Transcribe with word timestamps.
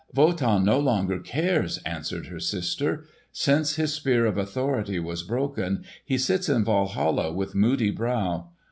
"Wotan 0.15 0.65
no 0.65 0.79
longer 0.79 1.19
cares," 1.19 1.77
answered 1.85 2.25
her 2.25 2.39
sister. 2.39 3.05
"Since 3.31 3.75
his 3.75 3.93
Spear 3.93 4.25
of 4.25 4.35
Authority 4.35 4.97
was 4.97 5.21
broken 5.21 5.83
he 6.03 6.17
sits 6.17 6.49
in 6.49 6.63
Walhalla 6.63 7.31
with 7.31 7.53
moody 7.53 7.91
brow. 7.91 8.49